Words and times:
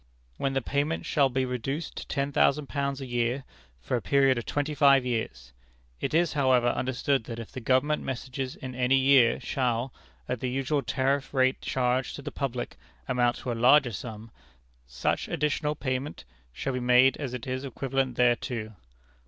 when 0.37 0.53
the 0.53 0.63
payment 0.63 1.05
shall 1.05 1.29
be 1.29 1.45
reduced 1.45 1.95
to 1.95 2.07
ten 2.07 2.31
thousand 2.31 2.67
pounds 2.67 3.01
a 3.01 3.05
year, 3.05 3.43
for 3.79 3.95
a 3.95 4.01
period 4.01 4.35
of 4.35 4.47
twenty 4.47 4.73
five 4.73 5.05
years. 5.05 5.53
"It 5.99 6.15
is, 6.15 6.33
however, 6.33 6.69
understood 6.69 7.25
that 7.25 7.37
if 7.37 7.51
the 7.51 7.59
Government 7.59 8.01
messages 8.01 8.55
in 8.55 8.73
any 8.73 8.95
year 8.95 9.39
shall, 9.39 9.93
at 10.27 10.39
the 10.39 10.49
usual 10.49 10.81
tariff 10.81 11.35
rate 11.35 11.61
charged 11.61 12.15
to 12.15 12.23
the 12.23 12.31
public, 12.31 12.77
amount 13.07 13.35
to 13.35 13.51
a 13.51 13.53
larger 13.53 13.91
sum, 13.91 14.31
such 14.87 15.27
additional 15.27 15.75
payment 15.75 16.25
shall 16.51 16.73
be 16.73 16.79
made 16.79 17.15
as 17.17 17.35
is 17.35 17.63
equivalent 17.63 18.17
thereto. 18.17 18.73